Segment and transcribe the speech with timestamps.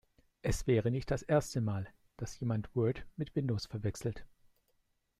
[0.41, 4.25] Es wäre nicht das erste Mal, dass jemand Word mit Windows verwechselt.